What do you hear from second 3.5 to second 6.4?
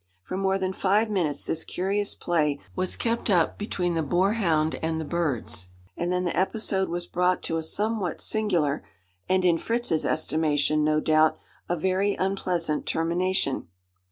between the boar hound and the birds; and then the